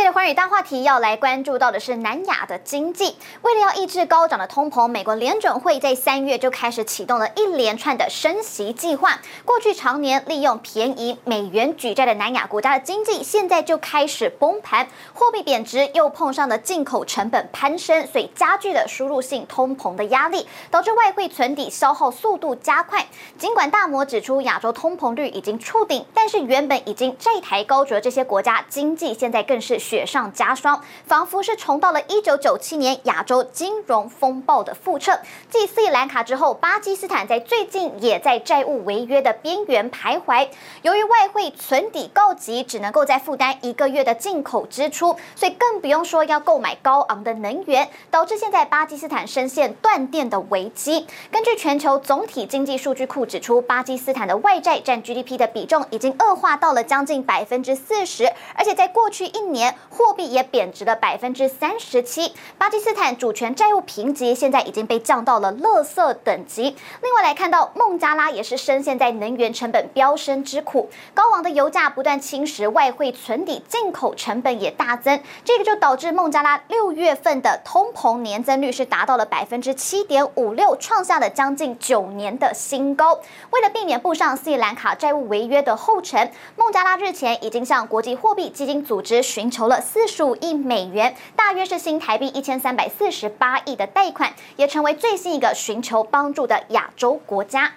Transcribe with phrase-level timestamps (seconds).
[0.00, 3.16] 这一节的寰宇大话题要来关注到的是南亚的经济。
[3.42, 9.20] 为了要抑制高涨的通膨，美国联准会在三月就开始启动了一连串的升息计划。
[9.44, 23.06] 过去常年利用便宜美元举债的南亚国家的经济，现在就开始崩盘，货币贬值又碰上了进口成本攀升，所以加剧了输入性通膨的压力，导致外汇存底消耗速度加快。
[23.36, 29.78] 尽管大摩指出亚洲通膨率已经触顶，但是原本已经债台高筑的这些国家经济，现在更是。
[29.90, 35.18] 雪上加霜，仿佛是重到了一九九七年亚洲金融风暴的覆辙。
[35.50, 40.46] 继斯里兰卡之后，巴基斯坦在最近也在债务违约的边缘徘徊。
[40.82, 51.04] 由于外汇存底告急，只能够再负担一个月的进口支出，所以更不用说要购买高昂的能源，导致现在巴基斯坦深陷断电的危机。
[51.32, 59.69] 根据全球总体经济数据库指出，巴基斯坦的外债占 GDP 的比重已经恶化到了将近百分之四十，而且在过去一年。
[59.88, 66.74] 货币也贬值了百分之三十七，巴基斯坦主权债务评级现在已经被降到了垃圾等级。
[67.02, 83.20] 另外来看到孟加拉也是深陷在能源成本飙升之苦，高昂的油价不断侵蚀外汇存底，进口成本也大增，这个就导致孟加拉六月份的通膨年增率是达到了百分之七点五六，创下了将近九年的新高。
[83.50, 89.50] 为了避免步上斯里兰卡债务违约的后尘，孟加拉日前已经向国际货币基金组织寻。
[89.50, 97.70] 求投了四十五亿美元，大约是新台币一千三百四十八亿的贷款，也成为最新一个寻求帮助的亚洲国家。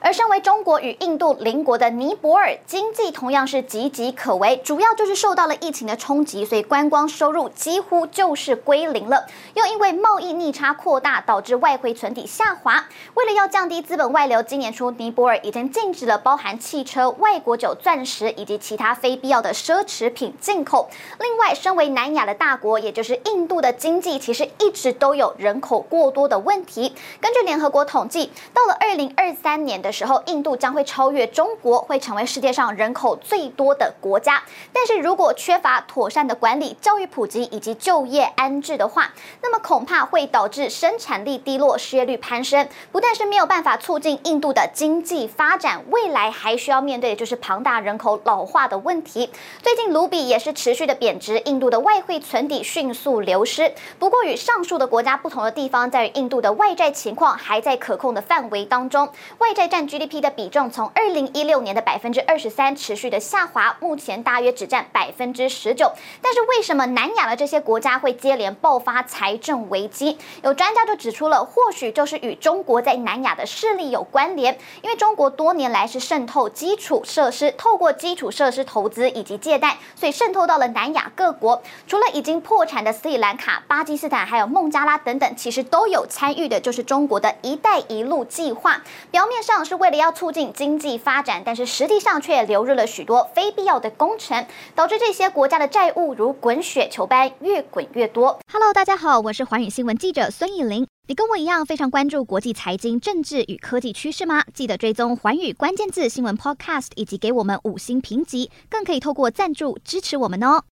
[0.00, 9.26] 而身为中国与印度邻国的尼泊尔，经济同样是岌岌可危，主要就是受到了疫情的冲击，所以观光收入几乎就是归零了。
[9.54, 12.86] 又因为贸易逆差扩大，导致外汇存底下滑。
[13.14, 20.88] 为了要降低资本外流，今年初尼泊尔已经禁止了包含汽车、外国酒、钻石以及其他非必要的奢侈品进口。
[21.18, 26.94] 另外，身为南亚的大国，也就是印度的经济，其实一直都有人口过多的问题。
[27.20, 34.42] 根据联合国统计，到了二零二三年的时候，印度将会超越中国，会成为世界上人口最多的国家。
[34.72, 39.12] 但是如果缺乏妥善的管理、教育普及以及就业安置的话，
[39.42, 42.68] 那么恐怕会导致生产力低落、失业率攀升。
[42.92, 49.30] 不但是没有办法促进印度的经济发展，未来还需要面对的就是庞大人口老化的问题。
[49.62, 53.72] 最近卢比也是持续的贬值，印度的外汇存底迅速流失。
[53.98, 59.80] 不过与上述的国家不同的地方在于，印度的外债情况还在可控的范围当中，外外债占。
[59.80, 65.90] GDP 的比重从二零一六年的百分之二十三持续的下滑，目前大约只占百分之十九。
[66.22, 70.16] 但是为什么南亚的这些国家会接连爆发财政危机？
[70.44, 74.56] 有专家就指出了，或许就是与中国在南亚的势力有关联。
[74.82, 81.60] 因为中国多年来是渗透基础设施，透过基础设施投资以及借贷，所以渗透到了南亚各国。
[81.88, 88.80] 除了已经破产的斯里兰卡、巴基斯坦，还有孟加拉等等，其实都有参与的，就是中国的一带一路计划。
[89.10, 89.60] 表面上。
[89.70, 98.40] 是为了要促进经济发展，但是实际上却流入了许多非必要的工程，导致这些国家的债务如滚雪球般越滚越多。
[98.52, 100.86] Hello，大家好，我是寰宇新闻记者孙艺玲。
[101.06, 104.42] 你跟我一样非常关注国际财经、政治与科技趋势吗？
[104.54, 110.62] 记得追踪寰宇关键字新闻 Podcast，以及给我们五星评级，更可以透过赞助支持我们哦。